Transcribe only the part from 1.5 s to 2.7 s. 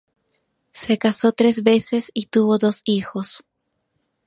veces y tuvo